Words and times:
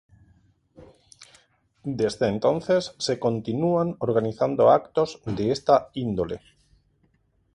Desde 1.99 2.27
entonces 2.27 2.95
se 2.97 3.19
continúan 3.19 3.97
organizando 3.99 4.71
actos 4.71 5.21
de 5.27 5.51
esta 5.51 5.91
índole. 5.93 6.41